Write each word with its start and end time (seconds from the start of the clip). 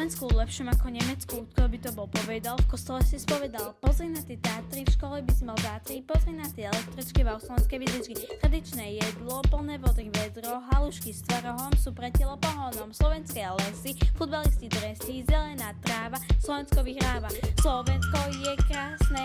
Slovensku 0.00 0.32
lepšom 0.32 0.70
ako 0.72 0.86
Nemecku, 0.90 1.36
kto 1.52 1.62
by 1.68 1.78
to 1.78 1.90
bol 1.92 2.08
povedal, 2.08 2.56
v 2.56 2.66
kostole 2.72 3.04
si 3.04 3.20
spovedal. 3.20 3.76
Pozri 3.84 4.08
na 4.08 4.24
tie 4.24 4.40
Tatry, 4.40 4.86
v 4.86 4.90
škole 4.96 5.20
by 5.20 5.32
si 5.34 5.42
mal 5.44 5.58
zátri, 5.60 6.00
pozri 6.06 6.32
na 6.32 6.48
tie 6.48 6.70
električky, 6.70 7.20
v 7.20 7.36
slovenské 7.36 7.74
vidličky. 7.76 8.14
Tradičné 8.40 8.96
jedlo, 8.96 9.42
plné 9.50 9.76
vody 9.76 10.08
vedro, 10.08 10.62
halušky 10.72 11.12
s 11.12 11.26
tvarohom 11.28 11.74
sú 11.76 11.92
pre 11.92 12.08
telo 12.14 12.38
pohonom. 12.40 12.94
Slovenské 12.96 13.44
lesy, 13.44 13.98
futbalisti 14.16 14.72
dresy, 14.72 15.26
zelená 15.28 15.74
tráva, 15.84 16.16
Slovensko 16.40 16.80
vyhráva. 16.80 17.28
Slovensko 17.60 18.18
je 18.40 18.54
krásne, 18.66 19.24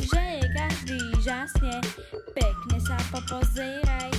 že 0.00 0.22
je 0.42 0.44
každý 0.52 0.98
žasne, 1.22 1.76
pekne 2.34 2.76
sa 2.82 2.98
popozeraj 3.14 4.10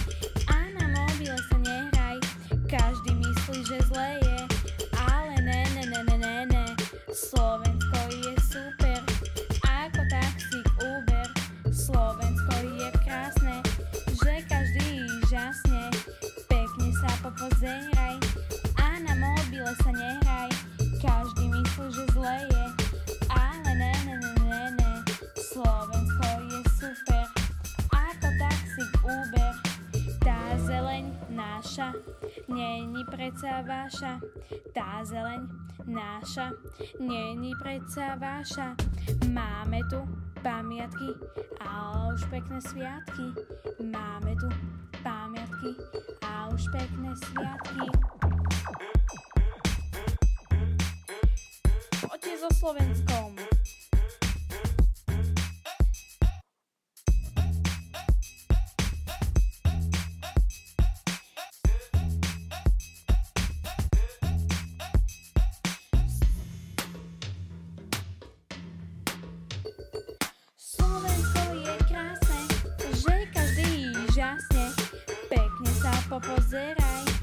popozeraj 17.87 18.15
a 18.75 18.87
na 18.99 19.13
mobile 19.15 19.71
sa 19.83 19.91
nehraj. 19.91 20.49
Každý 20.99 21.45
myslí, 21.47 21.87
že 21.93 22.05
zle 22.11 22.35
je, 22.51 22.65
ale 23.29 23.71
ne, 23.77 23.93
ne, 24.05 24.15
ne, 24.19 24.31
ne, 24.43 24.63
ne. 24.75 24.91
Slovensko 25.37 26.27
je 26.49 26.59
super, 26.75 27.25
ako 27.93 28.27
taxík 28.41 28.93
Uber. 29.05 29.53
Tá 30.19 30.41
zeleň 30.67 31.05
naša, 31.31 31.95
není 32.49 33.01
predsa 33.07 33.63
vaša. 33.63 34.19
Tá 34.73 35.05
zeleň 35.05 35.47
naša, 35.87 36.51
není 36.99 37.53
predsa 37.61 38.17
vaša. 38.19 38.75
Máme 39.31 39.79
tu 39.87 40.01
pamiatky 40.43 41.13
a 41.61 41.69
už 42.11 42.25
pekné 42.27 42.59
sviatky. 42.59 43.25
Máme 43.79 44.33
tu 44.35 44.49
pamiatky 44.49 45.16
a 46.21 46.49
už 46.53 46.61
pekné 46.69 47.13
sviatky. 47.17 47.85
Poďte 52.01 52.33
so 52.37 52.49
Slovenskom. 52.53 53.36
popozerai. 76.19 77.16